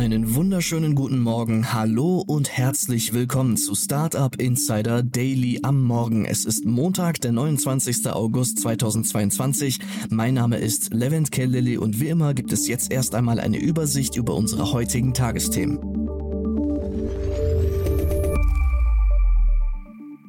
Einen 0.00 0.34
wunderschönen 0.34 0.94
guten 0.94 1.20
Morgen, 1.20 1.74
hallo 1.74 2.24
und 2.26 2.48
herzlich 2.48 3.12
willkommen 3.12 3.58
zu 3.58 3.74
Startup 3.74 4.34
Insider 4.40 5.02
Daily 5.02 5.60
am 5.62 5.82
Morgen. 5.82 6.24
Es 6.24 6.46
ist 6.46 6.64
Montag, 6.64 7.20
der 7.20 7.32
29. 7.32 8.06
August 8.10 8.60
2022. 8.60 9.78
Mein 10.08 10.32
Name 10.32 10.56
ist 10.56 10.94
Levent 10.94 11.30
Kellily 11.30 11.76
und 11.76 12.00
wie 12.00 12.08
immer 12.08 12.32
gibt 12.32 12.50
es 12.50 12.66
jetzt 12.66 12.90
erst 12.90 13.14
einmal 13.14 13.38
eine 13.40 13.58
Übersicht 13.58 14.16
über 14.16 14.34
unsere 14.34 14.72
heutigen 14.72 15.12
Tagesthemen. 15.12 15.78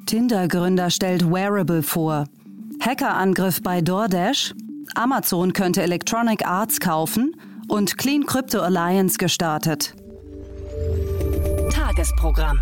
Tinder-Gründer 0.06 0.90
stellt 0.90 1.32
Wearable 1.32 1.82
vor. 1.82 2.26
Hackerangriff 2.82 3.64
bei 3.64 3.80
DoorDash. 3.80 4.54
Amazon 4.96 5.54
könnte 5.54 5.82
Electronic 5.82 6.46
Arts 6.46 6.82
kaufen 6.82 7.36
und 7.72 7.98
Clean 7.98 8.26
Crypto 8.26 8.60
Alliance 8.60 9.18
gestartet. 9.18 9.94
Tagesprogramm. 11.72 12.60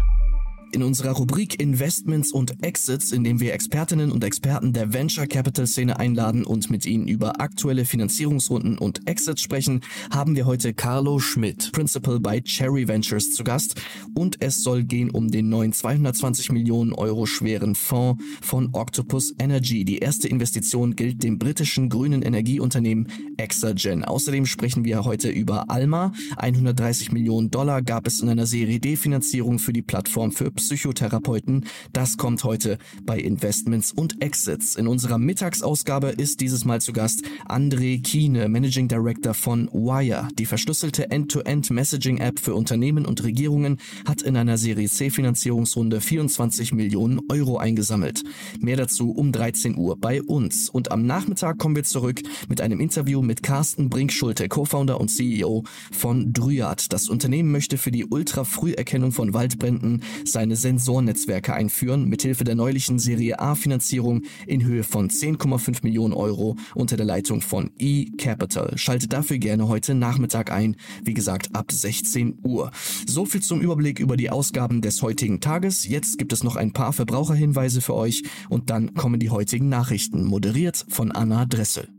In 0.71 0.83
unserer 0.83 1.13
Rubrik 1.13 1.59
Investments 1.59 2.31
und 2.31 2.63
Exits, 2.63 3.11
in 3.11 3.23
dem 3.23 3.39
wir 3.39 3.53
Expertinnen 3.53 4.11
und 4.11 4.23
Experten 4.23 4.71
der 4.71 4.93
Venture 4.93 5.25
Capital 5.25 5.65
Szene 5.65 5.97
einladen 5.97 6.43
und 6.43 6.69
mit 6.69 6.85
ihnen 6.85 7.07
über 7.07 7.41
aktuelle 7.41 7.85
Finanzierungsrunden 7.85 8.77
und 8.77 9.07
Exits 9.07 9.41
sprechen, 9.41 9.81
haben 10.11 10.35
wir 10.35 10.45
heute 10.45 10.75
Carlo 10.75 11.17
Schmidt, 11.17 11.71
Principal 11.71 12.19
bei 12.19 12.41
Cherry 12.41 12.87
Ventures 12.87 13.31
zu 13.31 13.43
Gast 13.43 13.81
und 14.13 14.43
es 14.43 14.61
soll 14.61 14.83
gehen 14.83 15.09
um 15.09 15.31
den 15.31 15.49
neuen 15.49 15.73
220 15.73 16.51
Millionen 16.51 16.93
Euro 16.93 17.25
schweren 17.25 17.73
Fonds 17.73 18.23
von 18.41 18.69
Octopus 18.73 19.33
Energy. 19.39 19.85
Die 19.85 19.97
erste 19.97 20.27
Investition 20.27 20.95
gilt 20.95 21.23
dem 21.23 21.39
britischen 21.39 21.89
grünen 21.89 22.21
Energieunternehmen 22.21 23.07
Exagen. 23.37 24.05
Außerdem 24.05 24.45
sprechen 24.45 24.85
wir 24.85 25.03
heute 25.03 25.29
über 25.29 25.71
Alma. 25.71 26.13
130 26.37 27.11
Millionen 27.11 27.49
Dollar 27.49 27.81
gab 27.81 28.05
es 28.05 28.19
in 28.19 28.29
einer 28.29 28.45
Serie 28.45 28.79
D-Finanzierung 28.79 29.57
für 29.57 29.73
die 29.73 29.81
Plattform 29.81 30.31
für 30.31 30.51
Psychotherapeuten. 30.59 31.65
Das 31.93 32.17
kommt 32.17 32.43
heute 32.43 32.77
bei 33.03 33.19
Investments 33.19 33.91
und 33.91 34.21
Exits. 34.21 34.75
In 34.75 34.87
unserer 34.87 35.17
Mittagsausgabe 35.17 36.09
ist 36.09 36.41
dieses 36.41 36.65
Mal 36.65 36.81
zu 36.81 36.93
Gast 36.93 37.23
André 37.47 38.01
Kiene, 38.01 38.47
Managing 38.47 38.87
Director 38.87 39.33
von 39.33 39.67
Wire. 39.73 40.27
Die 40.37 40.45
verschlüsselte 40.45 41.09
End-to-End-Messaging-App 41.09 42.39
für 42.39 42.53
Unternehmen 42.53 43.05
und 43.05 43.23
Regierungen 43.23 43.77
hat 44.05 44.21
in 44.21 44.37
einer 44.37 44.57
Serie 44.57 44.87
C-Finanzierungsrunde 44.87 46.01
24 46.01 46.73
Millionen 46.73 47.19
Euro 47.29 47.57
eingesammelt. 47.57 48.23
Mehr 48.59 48.77
dazu 48.77 49.11
um 49.11 49.31
13 49.31 49.77
Uhr 49.77 49.97
bei 49.97 50.21
uns. 50.21 50.69
Und 50.69 50.91
am 50.91 51.05
Nachmittag 51.05 51.57
kommen 51.57 51.75
wir 51.75 51.83
zurück 51.83 52.21
mit 52.47 52.61
einem 52.61 52.79
Interview 52.79 53.21
mit 53.21 53.43
Carsten 53.43 53.89
Brink-Schulte, 53.89 54.47
Co-Founder 54.47 54.99
und 54.99 55.09
CEO 55.09 55.63
von 55.91 56.33
Dryad. 56.33 56.91
Das 56.91 57.09
Unternehmen 57.09 57.51
möchte 57.51 57.77
für 57.77 57.91
die 57.91 58.05
Ultra-Früherkennung 58.05 59.11
von 59.11 59.33
Waldbränden 59.33 60.03
sein 60.25 60.48
seine 60.49 60.55
Sensornetzwerke 60.55 61.53
einführen, 61.53 62.05
mithilfe 62.05 62.43
der 62.43 62.55
neulichen 62.55 62.97
Serie 62.97 63.39
A 63.39 63.53
Finanzierung 63.53 64.23
in 64.47 64.63
Höhe 64.63 64.83
von 64.83 65.09
10,5 65.09 65.83
Millionen 65.83 66.13
Euro 66.13 66.55
unter 66.73 66.97
der 66.97 67.05
Leitung 67.05 67.41
von 67.41 67.69
eCapital. 67.77 68.77
Schaltet 68.77 69.13
dafür 69.13 69.37
gerne 69.37 69.67
heute 69.67 69.93
Nachmittag 69.93 70.51
ein, 70.51 70.75
wie 71.03 71.13
gesagt 71.13 71.55
ab 71.55 71.71
16 71.71 72.39
Uhr. 72.43 72.71
So 73.05 73.25
viel 73.25 73.41
zum 73.41 73.61
Überblick 73.61 73.99
über 73.99 74.17
die 74.17 74.31
Ausgaben 74.31 74.81
des 74.81 75.03
heutigen 75.03 75.39
Tages. 75.39 75.87
Jetzt 75.87 76.17
gibt 76.17 76.33
es 76.33 76.43
noch 76.43 76.55
ein 76.55 76.73
paar 76.73 76.93
Verbraucherhinweise 76.93 77.81
für 77.81 77.93
euch 77.93 78.23
und 78.49 78.69
dann 78.69 78.95
kommen 78.95 79.19
die 79.19 79.29
heutigen 79.29 79.69
Nachrichten, 79.69 80.23
moderiert 80.23 80.85
von 80.89 81.11
Anna 81.11 81.45
Dressel. 81.45 81.89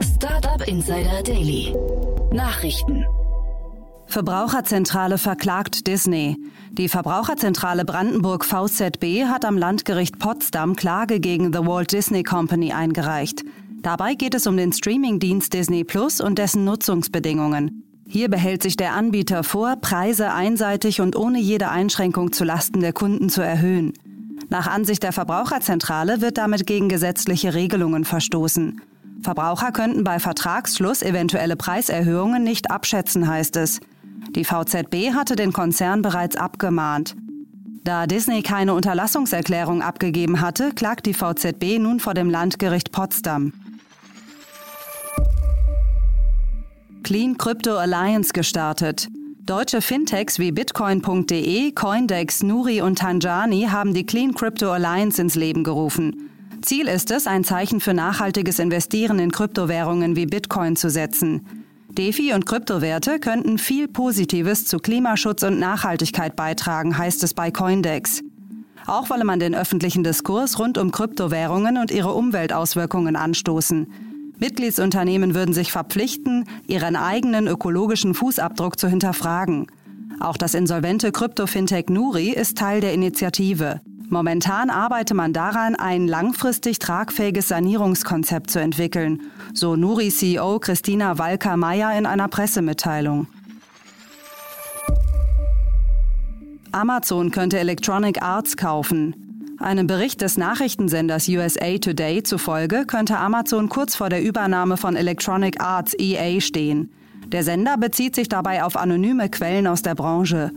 Startup 0.00 0.66
Insider 0.66 1.22
Daily. 1.22 1.74
Nachrichten. 2.32 3.04
Verbraucherzentrale 4.06 5.18
verklagt 5.18 5.86
Disney. 5.86 6.36
Die 6.70 6.88
Verbraucherzentrale 6.88 7.84
Brandenburg 7.84 8.44
VZB 8.44 9.24
hat 9.26 9.44
am 9.44 9.58
Landgericht 9.58 10.18
Potsdam 10.18 10.76
Klage 10.76 11.20
gegen 11.20 11.52
The 11.52 11.60
Walt 11.60 11.92
Disney 11.92 12.22
Company 12.22 12.72
eingereicht. 12.72 13.44
Dabei 13.82 14.14
geht 14.14 14.34
es 14.34 14.46
um 14.46 14.56
den 14.56 14.72
Streamingdienst 14.72 15.52
Disney 15.52 15.84
Plus 15.84 16.20
und 16.20 16.38
dessen 16.38 16.64
Nutzungsbedingungen. 16.64 17.82
Hier 18.08 18.30
behält 18.30 18.62
sich 18.62 18.76
der 18.76 18.94
Anbieter 18.94 19.42
vor, 19.42 19.76
Preise 19.76 20.32
einseitig 20.32 21.00
und 21.00 21.16
ohne 21.16 21.40
jede 21.40 21.68
Einschränkung 21.68 22.32
zu 22.32 22.44
Lasten 22.44 22.80
der 22.80 22.92
Kunden 22.92 23.28
zu 23.28 23.42
erhöhen. 23.42 23.92
Nach 24.48 24.68
Ansicht 24.68 25.02
der 25.02 25.12
Verbraucherzentrale 25.12 26.20
wird 26.20 26.38
damit 26.38 26.66
gegen 26.66 26.88
gesetzliche 26.88 27.54
Regelungen 27.54 28.04
verstoßen. 28.04 28.80
Verbraucher 29.22 29.72
könnten 29.72 30.04
bei 30.04 30.20
Vertragsschluss 30.20 31.02
eventuelle 31.02 31.56
Preiserhöhungen 31.56 32.44
nicht 32.44 32.70
abschätzen, 32.70 33.26
heißt 33.26 33.56
es. 33.56 33.80
Die 34.36 34.44
VZB 34.44 35.14
hatte 35.14 35.34
den 35.34 35.52
Konzern 35.52 36.02
bereits 36.02 36.36
abgemahnt. 36.36 37.16
Da 37.84 38.06
Disney 38.06 38.42
keine 38.42 38.74
Unterlassungserklärung 38.74 39.80
abgegeben 39.80 40.42
hatte, 40.42 40.72
klagt 40.74 41.06
die 41.06 41.14
VZB 41.14 41.78
nun 41.78 42.00
vor 42.00 42.12
dem 42.12 42.28
Landgericht 42.28 42.92
Potsdam. 42.92 43.54
Clean 47.02 47.38
Crypto 47.38 47.78
Alliance 47.78 48.34
gestartet. 48.34 49.08
Deutsche 49.40 49.80
Fintechs 49.80 50.38
wie 50.38 50.52
Bitcoin.de, 50.52 51.72
Coindex, 51.72 52.42
Nuri 52.42 52.82
und 52.82 52.98
Tanjani 52.98 53.68
haben 53.70 53.94
die 53.94 54.04
Clean 54.04 54.34
Crypto 54.34 54.70
Alliance 54.70 55.22
ins 55.22 55.34
Leben 55.34 55.64
gerufen. 55.64 56.28
Ziel 56.60 56.88
ist 56.88 57.10
es, 57.10 57.26
ein 57.26 57.44
Zeichen 57.44 57.80
für 57.80 57.94
nachhaltiges 57.94 58.58
Investieren 58.58 59.18
in 59.18 59.30
Kryptowährungen 59.30 60.14
wie 60.14 60.26
Bitcoin 60.26 60.76
zu 60.76 60.90
setzen. 60.90 61.65
DeFi 61.96 62.34
und 62.34 62.44
Kryptowerte 62.44 63.18
könnten 63.18 63.56
viel 63.58 63.88
Positives 63.88 64.66
zu 64.66 64.78
Klimaschutz 64.78 65.42
und 65.42 65.58
Nachhaltigkeit 65.58 66.36
beitragen, 66.36 66.98
heißt 66.98 67.24
es 67.24 67.32
bei 67.32 67.50
Coindex. 67.50 68.22
Auch 68.86 69.08
wolle 69.08 69.24
man 69.24 69.40
den 69.40 69.54
öffentlichen 69.54 70.04
Diskurs 70.04 70.58
rund 70.58 70.78
um 70.78 70.92
Kryptowährungen 70.92 71.78
und 71.78 71.90
ihre 71.90 72.12
Umweltauswirkungen 72.12 73.16
anstoßen. 73.16 73.90
Mitgliedsunternehmen 74.38 75.34
würden 75.34 75.54
sich 75.54 75.72
verpflichten, 75.72 76.44
ihren 76.66 76.96
eigenen 76.96 77.46
ökologischen 77.46 78.14
Fußabdruck 78.14 78.78
zu 78.78 78.88
hinterfragen. 78.88 79.66
Auch 80.20 80.36
das 80.36 80.54
insolvente 80.54 81.12
Krypto-Fintech 81.12 81.86
Nuri 81.88 82.28
ist 82.28 82.58
Teil 82.58 82.80
der 82.80 82.92
Initiative. 82.92 83.80
Momentan 84.08 84.70
arbeite 84.70 85.14
man 85.14 85.32
daran, 85.32 85.74
ein 85.74 86.06
langfristig 86.06 86.78
tragfähiges 86.78 87.48
Sanierungskonzept 87.48 88.50
zu 88.50 88.60
entwickeln, 88.60 89.22
so 89.52 89.74
Nuri-CEO 89.74 90.60
Christina 90.60 91.18
Walker-Meyer 91.18 91.98
in 91.98 92.06
einer 92.06 92.28
Pressemitteilung. 92.28 93.26
Amazon 96.70 97.30
könnte 97.30 97.58
Electronic 97.58 98.22
Arts 98.22 98.56
kaufen. 98.56 99.56
Einem 99.58 99.86
Bericht 99.86 100.20
des 100.20 100.36
Nachrichtensenders 100.36 101.28
USA 101.28 101.78
Today 101.78 102.22
zufolge 102.22 102.84
könnte 102.86 103.16
Amazon 103.16 103.68
kurz 103.68 103.96
vor 103.96 104.10
der 104.10 104.22
Übernahme 104.22 104.76
von 104.76 104.94
Electronic 104.94 105.60
Arts 105.60 105.94
EA 105.98 106.40
stehen. 106.40 106.90
Der 107.28 107.42
Sender 107.42 107.76
bezieht 107.76 108.14
sich 108.14 108.28
dabei 108.28 108.62
auf 108.62 108.76
anonyme 108.76 109.30
Quellen 109.30 109.66
aus 109.66 109.82
der 109.82 109.94
Branche. 109.94 110.52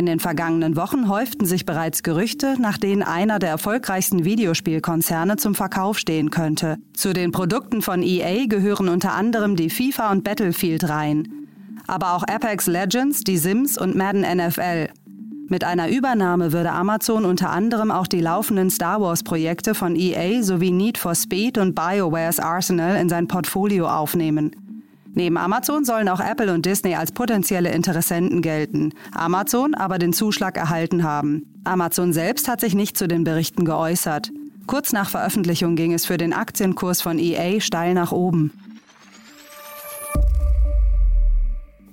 In 0.00 0.06
den 0.06 0.18
vergangenen 0.18 0.76
Wochen 0.76 1.10
häuften 1.10 1.44
sich 1.44 1.66
bereits 1.66 2.02
Gerüchte, 2.02 2.56
nach 2.58 2.78
denen 2.78 3.02
einer 3.02 3.38
der 3.38 3.50
erfolgreichsten 3.50 4.24
Videospielkonzerne 4.24 5.36
zum 5.36 5.54
Verkauf 5.54 5.98
stehen 5.98 6.30
könnte. 6.30 6.78
Zu 6.94 7.12
den 7.12 7.32
Produkten 7.32 7.82
von 7.82 8.02
EA 8.02 8.46
gehören 8.46 8.88
unter 8.88 9.12
anderem 9.12 9.56
die 9.56 9.68
FIFA 9.68 10.10
und 10.12 10.24
Battlefield-Reihen. 10.24 11.46
Aber 11.86 12.14
auch 12.14 12.22
Apex 12.22 12.66
Legends, 12.66 13.24
die 13.24 13.36
Sims 13.36 13.76
und 13.76 13.94
Madden 13.94 14.22
NFL. 14.22 14.88
Mit 15.48 15.64
einer 15.64 15.90
Übernahme 15.90 16.54
würde 16.54 16.72
Amazon 16.72 17.26
unter 17.26 17.50
anderem 17.50 17.90
auch 17.90 18.06
die 18.06 18.22
laufenden 18.22 18.70
Star 18.70 19.02
Wars-Projekte 19.02 19.74
von 19.74 19.96
EA 19.96 20.42
sowie 20.42 20.70
Need 20.70 20.96
for 20.96 21.14
Speed 21.14 21.58
und 21.58 21.74
BioWare's 21.74 22.40
Arsenal 22.40 22.96
in 22.96 23.10
sein 23.10 23.28
Portfolio 23.28 23.86
aufnehmen. 23.86 24.69
Neben 25.12 25.36
Amazon 25.36 25.84
sollen 25.84 26.08
auch 26.08 26.20
Apple 26.20 26.52
und 26.54 26.66
Disney 26.66 26.94
als 26.94 27.12
potenzielle 27.12 27.72
Interessenten 27.72 28.42
gelten, 28.42 28.92
Amazon 29.12 29.74
aber 29.74 29.98
den 29.98 30.12
Zuschlag 30.12 30.56
erhalten 30.56 31.02
haben. 31.02 31.46
Amazon 31.64 32.12
selbst 32.12 32.48
hat 32.48 32.60
sich 32.60 32.74
nicht 32.74 32.96
zu 32.96 33.08
den 33.08 33.24
Berichten 33.24 33.64
geäußert. 33.64 34.30
Kurz 34.66 34.92
nach 34.92 35.10
Veröffentlichung 35.10 35.74
ging 35.74 35.92
es 35.92 36.06
für 36.06 36.16
den 36.16 36.32
Aktienkurs 36.32 37.02
von 37.02 37.18
EA 37.18 37.60
steil 37.60 37.94
nach 37.94 38.12
oben. 38.12 38.52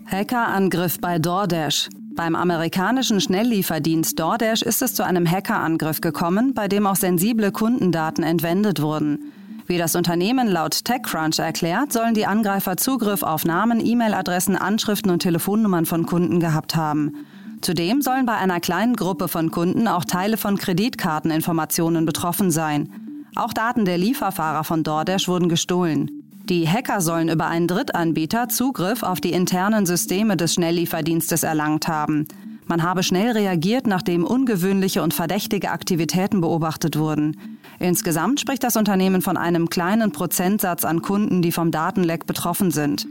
Hackerangriff 0.05 0.99
bei 1.01 1.19
DoorDash. 1.19 1.89
Beim 2.15 2.35
amerikanischen 2.35 3.19
Schnelllieferdienst 3.19 4.17
DoorDash 4.19 4.61
ist 4.61 4.81
es 4.81 4.93
zu 4.93 5.03
einem 5.03 5.29
Hackerangriff 5.29 6.01
gekommen, 6.01 6.53
bei 6.53 6.67
dem 6.67 6.87
auch 6.87 6.95
sensible 6.95 7.51
Kundendaten 7.51 8.23
entwendet 8.23 8.81
wurden. 8.81 9.33
Wie 9.67 9.77
das 9.77 9.95
Unternehmen 9.95 10.47
laut 10.47 10.85
TechCrunch 10.85 11.39
erklärt, 11.39 11.91
sollen 11.91 12.13
die 12.13 12.25
Angreifer 12.25 12.77
Zugriff 12.77 13.21
auf 13.21 13.43
Namen, 13.43 13.85
E-Mail-Adressen, 13.85 14.55
Anschriften 14.55 15.11
und 15.11 15.19
Telefonnummern 15.19 15.85
von 15.85 16.05
Kunden 16.05 16.39
gehabt 16.39 16.77
haben. 16.77 17.25
Zudem 17.59 18.01
sollen 18.01 18.25
bei 18.25 18.35
einer 18.35 18.61
kleinen 18.61 18.95
Gruppe 18.95 19.27
von 19.27 19.51
Kunden 19.51 19.89
auch 19.89 20.05
Teile 20.05 20.37
von 20.37 20.57
Kreditkarteninformationen 20.57 22.05
betroffen 22.05 22.49
sein. 22.49 22.89
Auch 23.35 23.51
Daten 23.51 23.83
der 23.83 23.97
Lieferfahrer 23.97 24.63
von 24.63 24.83
DoorDash 24.83 25.27
wurden 25.27 25.49
gestohlen. 25.49 26.23
Die 26.45 26.69
Hacker 26.69 27.01
sollen 27.01 27.27
über 27.27 27.47
einen 27.47 27.67
Drittanbieter 27.67 28.47
Zugriff 28.47 29.03
auf 29.03 29.19
die 29.19 29.33
internen 29.33 29.85
Systeme 29.85 30.37
des 30.37 30.53
Schnelllieferdienstes 30.53 31.43
erlangt 31.43 31.89
haben. 31.89 32.25
Man 32.67 32.83
habe 32.83 33.03
schnell 33.03 33.31
reagiert, 33.31 33.85
nachdem 33.85 34.25
ungewöhnliche 34.25 35.03
und 35.03 35.13
verdächtige 35.13 35.71
Aktivitäten 35.71 36.39
beobachtet 36.39 36.97
wurden. 36.97 37.56
Insgesamt 37.79 38.39
spricht 38.39 38.63
das 38.63 38.75
Unternehmen 38.75 39.21
von 39.21 39.37
einem 39.37 39.69
kleinen 39.69 40.11
Prozentsatz 40.11 40.83
an 40.83 41.01
Kunden, 41.01 41.41
die 41.41 41.51
vom 41.51 41.71
Datenleck 41.71 42.25
betroffen 42.25 42.71
sind. 42.71 43.07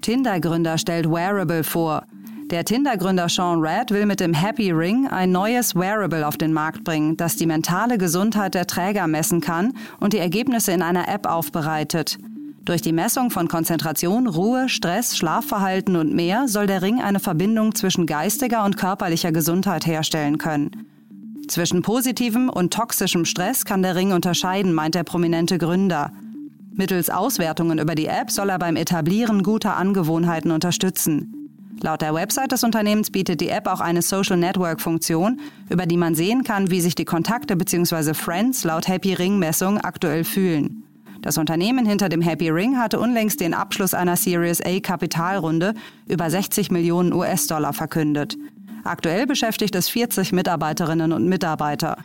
Tinder-Gründer 0.00 0.78
stellt 0.78 1.08
Wearable 1.08 1.62
vor. 1.62 2.04
Der 2.50 2.64
Tinder-Gründer 2.64 3.28
Sean 3.28 3.60
Red 3.60 3.92
will 3.92 4.04
mit 4.04 4.20
dem 4.20 4.34
Happy 4.34 4.72
Ring 4.72 5.06
ein 5.06 5.30
neues 5.30 5.74
Wearable 5.74 6.26
auf 6.26 6.36
den 6.36 6.52
Markt 6.52 6.84
bringen, 6.84 7.16
das 7.16 7.36
die 7.36 7.46
mentale 7.46 7.98
Gesundheit 7.98 8.54
der 8.54 8.66
Träger 8.66 9.06
messen 9.06 9.40
kann 9.40 9.72
und 10.00 10.12
die 10.12 10.18
Ergebnisse 10.18 10.72
in 10.72 10.82
einer 10.82 11.08
App 11.08 11.26
aufbereitet. 11.26 12.18
Durch 12.64 12.82
die 12.82 12.92
Messung 12.92 13.30
von 13.30 13.48
Konzentration, 13.48 14.26
Ruhe, 14.26 14.68
Stress, 14.68 15.16
Schlafverhalten 15.16 15.96
und 15.96 16.14
mehr 16.14 16.46
soll 16.46 16.66
der 16.66 16.82
Ring 16.82 17.00
eine 17.00 17.20
Verbindung 17.20 17.74
zwischen 17.74 18.06
geistiger 18.06 18.64
und 18.64 18.76
körperlicher 18.76 19.32
Gesundheit 19.32 19.86
herstellen 19.86 20.38
können. 20.38 20.86
Zwischen 21.48 21.82
positivem 21.82 22.48
und 22.48 22.72
toxischem 22.72 23.24
Stress 23.24 23.64
kann 23.64 23.82
der 23.82 23.96
Ring 23.96 24.12
unterscheiden, 24.12 24.72
meint 24.72 24.94
der 24.94 25.04
prominente 25.04 25.58
Gründer. 25.58 26.12
Mittels 26.74 27.10
Auswertungen 27.10 27.78
über 27.78 27.94
die 27.94 28.06
App 28.06 28.30
soll 28.30 28.48
er 28.48 28.58
beim 28.58 28.76
Etablieren 28.76 29.42
guter 29.42 29.76
Angewohnheiten 29.76 30.50
unterstützen. 30.50 31.42
Laut 31.80 32.00
der 32.00 32.14
Website 32.14 32.52
des 32.52 32.62
Unternehmens 32.62 33.10
bietet 33.10 33.40
die 33.40 33.48
App 33.48 33.66
auch 33.66 33.80
eine 33.80 34.02
Social 34.02 34.36
Network 34.36 34.80
Funktion, 34.80 35.40
über 35.68 35.84
die 35.84 35.96
man 35.96 36.14
sehen 36.14 36.44
kann, 36.44 36.70
wie 36.70 36.80
sich 36.80 36.94
die 36.94 37.04
Kontakte 37.04 37.56
bzw. 37.56 38.14
Friends 38.14 38.62
laut 38.62 38.86
Happy 38.86 39.14
Ring 39.14 39.38
Messung 39.38 39.78
aktuell 39.78 40.22
fühlen. 40.22 40.84
Das 41.22 41.38
Unternehmen 41.38 41.84
hinter 41.86 42.08
dem 42.08 42.20
Happy 42.20 42.50
Ring 42.50 42.78
hatte 42.78 42.98
unlängst 42.98 43.40
den 43.40 43.52
Abschluss 43.52 43.94
einer 43.94 44.16
Series 44.16 44.60
A 44.60 44.80
Kapitalrunde 44.80 45.74
über 46.06 46.30
60 46.30 46.70
Millionen 46.70 47.12
US-Dollar 47.12 47.72
verkündet. 47.72 48.36
Aktuell 48.84 49.26
beschäftigt 49.26 49.74
es 49.74 49.88
40 49.88 50.32
Mitarbeiterinnen 50.32 51.12
und 51.12 51.28
Mitarbeiter. 51.28 51.98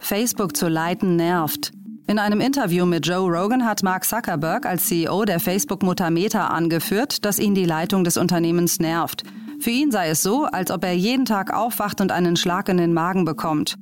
Facebook 0.00 0.56
zu 0.56 0.68
leiten 0.68 1.16
nervt. 1.16 1.72
In 2.08 2.20
einem 2.20 2.40
Interview 2.40 2.86
mit 2.86 3.04
Joe 3.06 3.28
Rogan 3.28 3.64
hat 3.64 3.82
Mark 3.82 4.04
Zuckerberg 4.04 4.64
als 4.64 4.86
CEO 4.86 5.24
der 5.24 5.40
Facebook-Mutter 5.40 6.10
Meta 6.10 6.46
angeführt, 6.46 7.24
dass 7.24 7.40
ihn 7.40 7.56
die 7.56 7.64
Leitung 7.64 8.04
des 8.04 8.16
Unternehmens 8.16 8.78
nervt. 8.78 9.24
Für 9.58 9.70
ihn 9.70 9.90
sei 9.90 10.10
es 10.10 10.22
so, 10.22 10.44
als 10.44 10.70
ob 10.70 10.84
er 10.84 10.92
jeden 10.92 11.24
Tag 11.24 11.52
aufwacht 11.52 12.00
und 12.00 12.12
einen 12.12 12.36
Schlag 12.36 12.68
in 12.68 12.76
den 12.76 12.94
Magen 12.94 13.24
bekommt. 13.24 13.76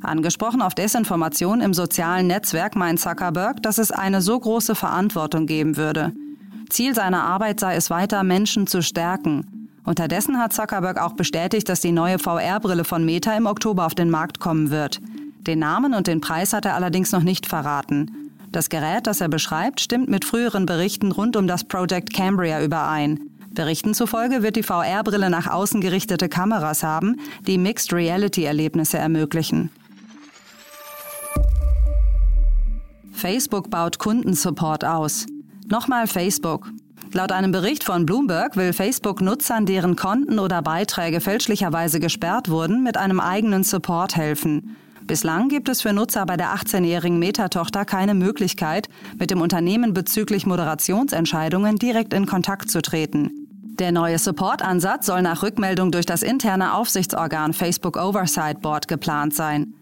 Angesprochen 0.00 0.62
auf 0.62 0.74
Desinformation 0.74 1.60
im 1.60 1.74
sozialen 1.74 2.26
Netzwerk 2.26 2.76
meint 2.76 3.00
Zuckerberg, 3.00 3.62
dass 3.62 3.78
es 3.78 3.90
eine 3.90 4.22
so 4.22 4.38
große 4.38 4.74
Verantwortung 4.74 5.46
geben 5.46 5.76
würde. 5.76 6.12
Ziel 6.68 6.94
seiner 6.94 7.22
Arbeit 7.22 7.60
sei 7.60 7.76
es 7.76 7.90
weiter, 7.90 8.22
Menschen 8.22 8.66
zu 8.66 8.82
stärken. 8.82 9.68
Unterdessen 9.84 10.38
hat 10.38 10.52
Zuckerberg 10.52 11.00
auch 11.00 11.12
bestätigt, 11.12 11.68
dass 11.68 11.80
die 11.80 11.92
neue 11.92 12.18
VR-Brille 12.18 12.84
von 12.84 13.04
Meta 13.04 13.36
im 13.36 13.46
Oktober 13.46 13.86
auf 13.86 13.94
den 13.94 14.10
Markt 14.10 14.40
kommen 14.40 14.70
wird. 14.70 15.00
Den 15.46 15.60
Namen 15.60 15.94
und 15.94 16.08
den 16.08 16.20
Preis 16.20 16.52
hat 16.52 16.64
er 16.64 16.74
allerdings 16.74 17.12
noch 17.12 17.22
nicht 17.22 17.46
verraten. 17.46 18.32
Das 18.50 18.68
Gerät, 18.68 19.06
das 19.06 19.20
er 19.20 19.28
beschreibt, 19.28 19.80
stimmt 19.80 20.08
mit 20.08 20.24
früheren 20.24 20.66
Berichten 20.66 21.12
rund 21.12 21.36
um 21.36 21.46
das 21.46 21.62
Project 21.64 22.12
Cambria 22.12 22.62
überein. 22.62 23.30
Berichten 23.50 23.94
zufolge 23.94 24.42
wird 24.42 24.56
die 24.56 24.62
VR-Brille 24.62 25.30
nach 25.30 25.46
außen 25.46 25.80
gerichtete 25.80 26.28
Kameras 26.28 26.82
haben, 26.82 27.16
die 27.46 27.58
Mixed 27.58 27.92
Reality-Erlebnisse 27.92 28.98
ermöglichen. 28.98 29.70
Facebook 33.12 33.70
baut 33.70 33.98
Kundensupport 33.98 34.84
aus. 34.84 35.26
Nochmal 35.68 36.06
Facebook. 36.06 36.70
Laut 37.12 37.32
einem 37.32 37.50
Bericht 37.50 37.82
von 37.82 38.06
Bloomberg 38.06 38.56
will 38.56 38.72
Facebook 38.72 39.20
Nutzern, 39.20 39.66
deren 39.66 39.96
Konten 39.96 40.38
oder 40.38 40.62
Beiträge 40.62 41.20
fälschlicherweise 41.20 41.98
gesperrt 41.98 42.48
wurden, 42.48 42.84
mit 42.84 42.96
einem 42.96 43.18
eigenen 43.18 43.64
Support 43.64 44.16
helfen. 44.16 44.76
Bislang 45.06 45.48
gibt 45.48 45.68
es 45.68 45.82
für 45.82 45.92
Nutzer 45.92 46.24
bei 46.24 46.36
der 46.36 46.54
18-jährigen 46.54 47.18
Meta-Tochter 47.18 47.84
keine 47.84 48.14
Möglichkeit, 48.14 48.88
mit 49.18 49.30
dem 49.30 49.40
Unternehmen 49.40 49.92
bezüglich 49.92 50.46
Moderationsentscheidungen 50.46 51.76
direkt 51.76 52.14
in 52.14 52.26
Kontakt 52.26 52.70
zu 52.70 52.80
treten. 52.80 53.30
Der 53.78 53.90
neue 53.92 54.18
Support-Ansatz 54.18 55.06
soll 55.06 55.22
nach 55.22 55.42
Rückmeldung 55.42 55.90
durch 55.90 56.06
das 56.06 56.22
interne 56.22 56.74
Aufsichtsorgan 56.74 57.52
Facebook 57.52 57.96
Oversight 57.96 58.62
Board 58.62 58.86
geplant 58.86 59.34
sein. 59.34 59.74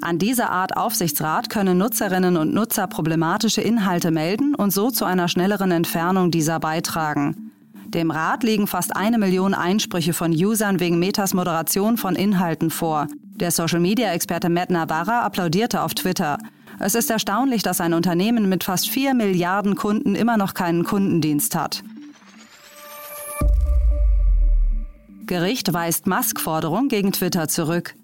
An 0.00 0.18
dieser 0.18 0.50
Art 0.50 0.76
Aufsichtsrat 0.76 1.50
können 1.50 1.78
Nutzerinnen 1.78 2.36
und 2.36 2.54
Nutzer 2.54 2.86
problematische 2.86 3.60
Inhalte 3.60 4.10
melden 4.10 4.54
und 4.54 4.72
so 4.72 4.90
zu 4.90 5.04
einer 5.04 5.28
schnelleren 5.28 5.70
Entfernung 5.70 6.30
dieser 6.30 6.58
beitragen. 6.58 7.52
Dem 7.88 8.10
Rat 8.10 8.42
liegen 8.42 8.66
fast 8.66 8.96
eine 8.96 9.18
Million 9.18 9.52
Einsprüche 9.52 10.14
von 10.14 10.32
Usern 10.32 10.80
wegen 10.80 10.98
Metas 10.98 11.34
Moderation 11.34 11.98
von 11.98 12.16
Inhalten 12.16 12.70
vor. 12.70 13.06
Der 13.34 13.50
Social-Media-Experte 13.50 14.48
Matt 14.48 14.70
Navarra 14.70 15.22
applaudierte 15.22 15.82
auf 15.82 15.94
Twitter. 15.94 16.38
Es 16.78 16.94
ist 16.94 17.10
erstaunlich, 17.10 17.62
dass 17.62 17.80
ein 17.80 17.92
Unternehmen 17.92 18.48
mit 18.48 18.64
fast 18.64 18.88
4 18.88 19.14
Milliarden 19.14 19.76
Kunden 19.76 20.14
immer 20.14 20.36
noch 20.36 20.54
keinen 20.54 20.84
Kundendienst 20.84 21.54
hat. 21.54 21.84
Gericht 25.26 25.72
weist 25.72 26.06
Musk-Forderung 26.06 26.88
gegen 26.88 27.12
Twitter 27.12 27.46
zurück. 27.46 27.94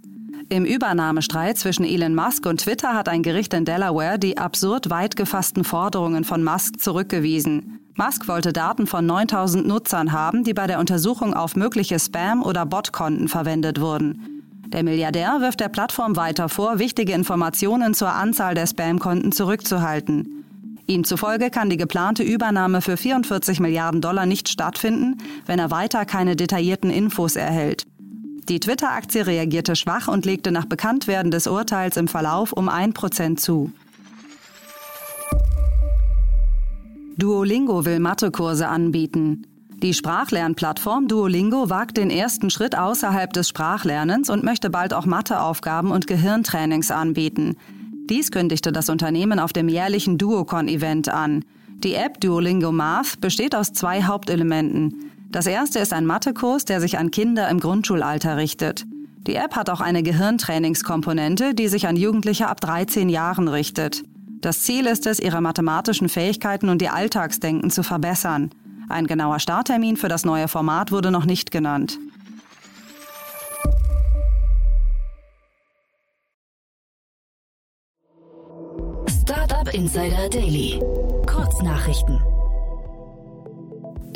Im 0.51 0.65
Übernahmestreit 0.65 1.59
zwischen 1.59 1.85
Elon 1.85 2.15
Musk 2.15 2.47
und 2.47 2.63
Twitter 2.63 2.95
hat 2.95 3.11
ein 3.11 3.23
Gericht 3.23 3.53
in 3.53 3.67
Delaware 3.67 4.19
die 4.19 4.39
absurd 4.39 4.89
weit 4.89 5.15
gefassten 5.15 5.63
Forderungen 5.63 6.25
von 6.25 6.43
Musk 6.43 6.81
zurückgewiesen. 6.81 7.81
Musk 7.97 8.29
wollte 8.29 8.55
Daten 8.55 8.87
von 8.87 9.05
9000 9.05 9.67
Nutzern 9.67 10.13
haben, 10.13 10.45
die 10.45 10.55
bei 10.55 10.67
der 10.67 10.79
Untersuchung 10.79 11.35
auf 11.35 11.55
mögliche 11.55 11.99
Spam- 11.99 12.43
oder 12.43 12.65
Botkonten 12.65 13.29
verwendet 13.29 13.79
wurden. 13.79 14.39
Der 14.69 14.83
Milliardär 14.83 15.41
wirft 15.41 15.61
der 15.61 15.69
Plattform 15.69 16.17
weiter 16.17 16.49
vor, 16.49 16.79
wichtige 16.79 17.13
Informationen 17.13 17.93
zur 17.93 18.13
Anzahl 18.13 18.55
der 18.55 18.67
Spam-Konten 18.67 19.33
zurückzuhalten. 19.33 20.45
Ihm 20.87 21.05
zufolge 21.05 21.51
kann 21.51 21.69
die 21.69 21.77
geplante 21.77 22.23
Übernahme 22.23 22.81
für 22.81 22.97
44 22.97 23.61
Milliarden 23.61 24.01
Dollar 24.01 24.25
nicht 24.25 24.49
stattfinden, 24.49 25.19
wenn 25.45 25.59
er 25.59 25.71
weiter 25.71 26.07
keine 26.07 26.37
detaillierten 26.37 26.91
Infos 26.91 27.37
erhält. 27.37 27.85
Die 28.49 28.61
Twitter-Aktie 28.61 29.27
reagierte 29.27 29.77
schwach 29.77 30.09
und 30.09 30.25
legte 30.25 30.51
nach 30.51 30.65
Bekanntwerden 30.65 31.31
des 31.31 31.47
Urteils 31.47 31.99
im 31.99 32.09
Verlauf 32.09 32.53
um 32.53 32.71
1% 32.71 33.37
zu. 33.37 33.73
Duolingo 37.19 37.85
will 37.85 38.01
Mathekurse 38.01 38.69
anbieten. 38.69 39.47
Die 39.83 39.93
Sprachlernplattform 39.93 41.09
Duolingo 41.09 41.69
wagt 41.69 41.99
den 41.99 42.11
ersten 42.11 42.49
Schritt 42.49 42.77
außerhalb 42.77 43.33
des 43.33 43.49
Sprachlernens 43.49 44.31
und 44.31 44.45
möchte 44.45 44.71
bald 44.71 44.95
auch 44.95 45.05
Matheaufgaben 45.05 45.91
und 45.91 46.07
Gehirntrainings 46.07 46.91
anbieten. 46.91 47.57
Dies 48.09 48.31
kündigte 48.31 48.73
das 48.73 48.89
Unternehmen 48.89 49.39
auf 49.39 49.53
dem 49.53 49.69
jährlichen 49.69 50.17
Duocon-Event 50.17 51.11
an. 51.11 51.45
Die 51.85 51.95
App 51.95 52.21
Duolingo 52.21 52.73
Math 52.73 53.21
besteht 53.21 53.55
aus 53.55 53.73
zwei 53.73 54.05
Hauptelementen. 54.05 55.11
Das 55.31 55.47
erste 55.47 55.79
ist 55.79 55.93
ein 55.93 56.07
Mathekurs, 56.07 56.65
der 56.65 56.81
sich 56.81 56.99
an 56.99 57.11
Kinder 57.11 57.49
im 57.51 57.61
Grundschulalter 57.61 58.39
richtet. 58.39 58.87
Die 59.27 59.35
App 59.35 59.57
hat 59.57 59.69
auch 59.69 59.83
eine 59.83 60.03
Gehirntrainingskomponente, 60.03 61.55
die 61.55 61.69
sich 61.69 61.87
an 61.87 61.97
Jugendliche 61.97 62.49
ab 62.49 62.63
13 62.63 63.11
Jahren 63.11 63.47
richtet. 63.49 64.05
Das 64.41 64.63
Ziel 64.63 64.87
ist 64.87 65.07
es, 65.07 65.21
ihre 65.21 65.43
mathematischen 65.43 66.09
Fähigkeiten 66.09 66.71
und 66.71 66.81
ihr 66.81 66.95
Alltagsdenken 66.95 67.71
zu 67.71 67.83
verbessern. 67.83 68.51
Ein 68.89 69.07
genauer 69.07 69.39
Starttermin 69.39 69.99
für 69.99 70.09
das 70.09 70.25
neue 70.25 70.49
Format 70.49 70.93
wurde 70.93 71.11
noch 71.11 71.27
nicht 71.27 71.51
genannt. 71.51 71.99
Startup 79.23 79.75
Insider 79.75 80.31
Daily. 80.31 80.81
Kurznachrichten. 81.27 82.19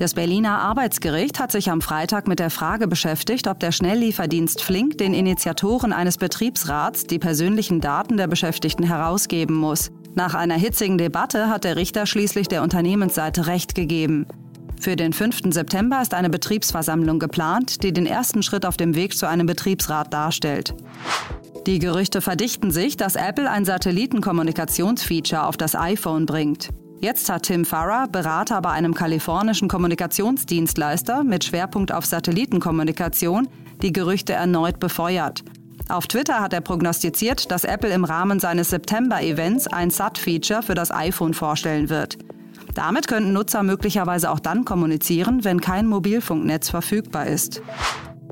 Das 0.02 0.14
Berliner 0.14 0.58
Arbeitsgericht 0.58 1.38
hat 1.38 1.52
sich 1.52 1.70
am 1.70 1.80
Freitag 1.80 2.26
mit 2.26 2.40
der 2.40 2.50
Frage 2.50 2.88
beschäftigt, 2.88 3.46
ob 3.46 3.60
der 3.60 3.70
Schnelllieferdienst 3.70 4.60
Flink 4.60 4.98
den 4.98 5.14
Initiatoren 5.14 5.92
eines 5.92 6.16
Betriebsrats 6.16 7.06
die 7.06 7.20
persönlichen 7.20 7.80
Daten 7.80 8.16
der 8.16 8.26
Beschäftigten 8.26 8.82
herausgeben 8.82 9.54
muss. 9.54 9.92
Nach 10.16 10.34
einer 10.34 10.56
hitzigen 10.56 10.98
Debatte 10.98 11.48
hat 11.48 11.62
der 11.62 11.76
Richter 11.76 12.06
schließlich 12.06 12.48
der 12.48 12.64
Unternehmensseite 12.64 13.46
Recht 13.46 13.76
gegeben. 13.76 14.26
Für 14.80 14.96
den 14.96 15.12
5. 15.12 15.54
September 15.54 16.02
ist 16.02 16.14
eine 16.14 16.30
Betriebsversammlung 16.30 17.20
geplant, 17.20 17.84
die 17.84 17.92
den 17.92 18.06
ersten 18.06 18.42
Schritt 18.42 18.66
auf 18.66 18.76
dem 18.76 18.96
Weg 18.96 19.16
zu 19.16 19.28
einem 19.28 19.46
Betriebsrat 19.46 20.12
darstellt. 20.12 20.74
Die 21.68 21.78
Gerüchte 21.78 22.20
verdichten 22.20 22.72
sich, 22.72 22.96
dass 22.96 23.14
Apple 23.14 23.48
ein 23.48 23.64
Satellitenkommunikationsfeature 23.64 25.46
auf 25.46 25.56
das 25.56 25.76
iPhone 25.76 26.26
bringt. 26.26 26.70
Jetzt 27.02 27.28
hat 27.28 27.42
Tim 27.42 27.64
Farrer, 27.64 28.06
Berater 28.06 28.62
bei 28.62 28.70
einem 28.70 28.94
kalifornischen 28.94 29.66
Kommunikationsdienstleister 29.66 31.24
mit 31.24 31.42
Schwerpunkt 31.42 31.90
auf 31.90 32.06
Satellitenkommunikation, 32.06 33.48
die 33.82 33.92
Gerüchte 33.92 34.34
erneut 34.34 34.78
befeuert. 34.78 35.42
Auf 35.88 36.06
Twitter 36.06 36.38
hat 36.38 36.52
er 36.52 36.60
prognostiziert, 36.60 37.50
dass 37.50 37.64
Apple 37.64 37.92
im 37.92 38.04
Rahmen 38.04 38.38
seines 38.38 38.70
September-Events 38.70 39.66
ein 39.66 39.90
SAT-Feature 39.90 40.62
für 40.62 40.74
das 40.74 40.92
iPhone 40.92 41.34
vorstellen 41.34 41.88
wird. 41.88 42.18
Damit 42.72 43.08
könnten 43.08 43.32
Nutzer 43.32 43.64
möglicherweise 43.64 44.30
auch 44.30 44.38
dann 44.38 44.64
kommunizieren, 44.64 45.42
wenn 45.42 45.60
kein 45.60 45.88
Mobilfunknetz 45.88 46.70
verfügbar 46.70 47.26
ist. 47.26 47.62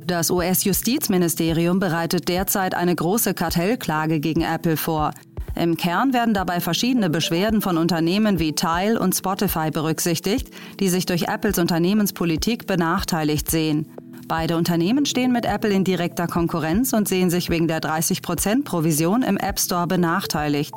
Das 0.06 0.30
US-Justizministerium 0.30 1.80
bereitet 1.80 2.28
derzeit 2.28 2.76
eine 2.76 2.94
große 2.94 3.34
Kartellklage 3.34 4.20
gegen 4.20 4.42
Apple 4.42 4.76
vor. 4.76 5.10
Im 5.54 5.76
Kern 5.76 6.12
werden 6.12 6.34
dabei 6.34 6.60
verschiedene 6.60 7.10
Beschwerden 7.10 7.60
von 7.60 7.78
Unternehmen 7.78 8.38
wie 8.38 8.54
Tile 8.54 8.98
und 8.98 9.14
Spotify 9.14 9.70
berücksichtigt, 9.70 10.48
die 10.78 10.88
sich 10.88 11.06
durch 11.06 11.28
Apples 11.28 11.58
Unternehmenspolitik 11.58 12.66
benachteiligt 12.66 13.50
sehen. 13.50 13.86
Beide 14.28 14.56
Unternehmen 14.56 15.06
stehen 15.06 15.32
mit 15.32 15.44
Apple 15.44 15.70
in 15.70 15.82
direkter 15.82 16.28
Konkurrenz 16.28 16.92
und 16.92 17.08
sehen 17.08 17.30
sich 17.30 17.50
wegen 17.50 17.66
der 17.66 17.80
30% 17.80 18.62
Provision 18.64 19.22
im 19.22 19.36
App 19.36 19.58
Store 19.58 19.88
benachteiligt. 19.88 20.74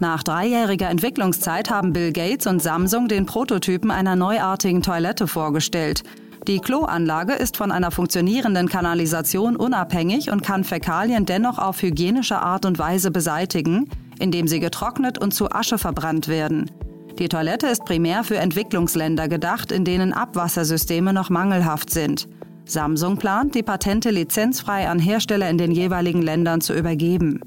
Nach 0.00 0.24
dreijähriger 0.24 0.90
Entwicklungszeit 0.90 1.70
haben 1.70 1.92
Bill 1.92 2.12
Gates 2.12 2.48
und 2.48 2.60
Samsung 2.60 3.06
den 3.06 3.26
Prototypen 3.26 3.92
einer 3.92 4.16
neuartigen 4.16 4.82
Toilette 4.82 5.28
vorgestellt. 5.28 6.02
Die 6.46 6.58
Kloanlage 6.58 7.32
ist 7.32 7.56
von 7.56 7.72
einer 7.72 7.90
funktionierenden 7.90 8.68
Kanalisation 8.68 9.56
unabhängig 9.56 10.30
und 10.30 10.42
kann 10.42 10.62
Fäkalien 10.62 11.24
dennoch 11.24 11.58
auf 11.58 11.80
hygienische 11.80 12.38
Art 12.38 12.66
und 12.66 12.78
Weise 12.78 13.10
beseitigen, 13.10 13.88
indem 14.18 14.46
sie 14.46 14.60
getrocknet 14.60 15.16
und 15.16 15.32
zu 15.32 15.50
Asche 15.50 15.78
verbrannt 15.78 16.28
werden. 16.28 16.70
Die 17.18 17.28
Toilette 17.28 17.68
ist 17.68 17.84
primär 17.84 18.24
für 18.24 18.36
Entwicklungsländer 18.36 19.26
gedacht, 19.28 19.72
in 19.72 19.84
denen 19.84 20.12
Abwassersysteme 20.12 21.14
noch 21.14 21.30
mangelhaft 21.30 21.88
sind. 21.88 22.28
Samsung 22.66 23.16
plant, 23.16 23.54
die 23.54 23.62
Patente 23.62 24.10
lizenzfrei 24.10 24.88
an 24.88 24.98
Hersteller 24.98 25.48
in 25.48 25.56
den 25.56 25.70
jeweiligen 25.70 26.22
Ländern 26.22 26.60
zu 26.60 26.74
übergeben. 26.74 27.40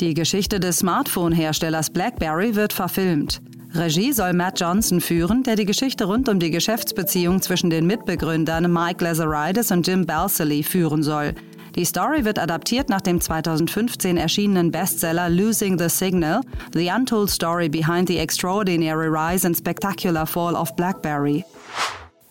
Die 0.00 0.14
Geschichte 0.14 0.60
des 0.60 0.78
Smartphone-Herstellers 0.78 1.90
BlackBerry 1.90 2.54
wird 2.54 2.72
verfilmt. 2.72 3.42
Regie 3.74 4.12
soll 4.12 4.32
Matt 4.32 4.58
Johnson 4.60 5.00
führen, 5.00 5.42
der 5.42 5.56
die 5.56 5.66
Geschichte 5.66 6.04
rund 6.04 6.28
um 6.28 6.38
die 6.38 6.50
Geschäftsbeziehung 6.50 7.42
zwischen 7.42 7.70
den 7.70 7.86
Mitbegründern 7.86 8.72
Mike 8.72 9.04
Lazaridis 9.04 9.70
und 9.70 9.86
Jim 9.86 10.06
Balsillie 10.06 10.62
führen 10.62 11.02
soll. 11.02 11.34
Die 11.76 11.84
Story 11.84 12.24
wird 12.24 12.38
adaptiert 12.38 12.88
nach 12.88 13.02
dem 13.02 13.20
2015 13.20 14.16
erschienenen 14.16 14.70
Bestseller 14.70 15.28
Losing 15.28 15.78
the 15.78 15.88
Signal, 15.88 16.40
The 16.72 16.90
Untold 16.90 17.30
Story 17.30 17.68
Behind 17.68 18.08
the 18.08 18.18
Extraordinary 18.18 19.08
Rise 19.08 19.46
and 19.46 19.56
Spectacular 19.56 20.26
Fall 20.26 20.54
of 20.54 20.74
BlackBerry. 20.74 21.44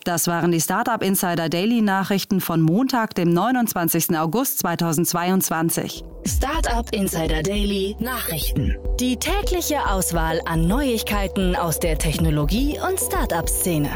Das 0.08 0.26
waren 0.26 0.52
die 0.52 0.60
Startup 0.62 1.02
Insider 1.02 1.50
Daily 1.50 1.82
Nachrichten 1.82 2.40
von 2.40 2.62
Montag, 2.62 3.14
dem 3.14 3.28
29. 3.28 4.16
August 4.16 4.60
2022. 4.60 6.02
Startup 6.24 6.90
Insider 6.94 7.42
Daily 7.42 7.94
Nachrichten. 8.00 8.78
Die 8.98 9.18
tägliche 9.18 9.86
Auswahl 9.86 10.40
an 10.46 10.66
Neuigkeiten 10.66 11.54
aus 11.54 11.78
der 11.78 11.98
Technologie- 11.98 12.78
und 12.88 12.98
Startup-Szene. 12.98 13.90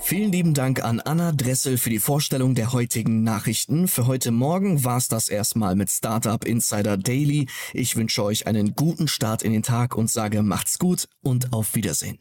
Vielen 0.00 0.32
lieben 0.32 0.54
Dank 0.54 0.82
an 0.82 0.98
Anna 0.98 1.30
Dressel 1.30 1.78
für 1.78 1.90
die 1.90 2.00
Vorstellung 2.00 2.56
der 2.56 2.72
heutigen 2.72 3.22
Nachrichten. 3.22 3.86
Für 3.86 4.08
heute 4.08 4.32
Morgen 4.32 4.82
war 4.82 4.96
es 4.96 5.06
das 5.06 5.28
erstmal 5.28 5.76
mit 5.76 5.90
Startup 5.90 6.44
Insider 6.44 6.96
Daily. 6.96 7.46
Ich 7.72 7.94
wünsche 7.94 8.24
euch 8.24 8.48
einen 8.48 8.74
guten 8.74 9.06
Start 9.06 9.44
in 9.44 9.52
den 9.52 9.62
Tag 9.62 9.94
und 9.94 10.10
sage 10.10 10.42
macht's 10.42 10.80
gut 10.80 11.06
und 11.22 11.52
auf 11.52 11.76
Wiedersehen. 11.76 12.18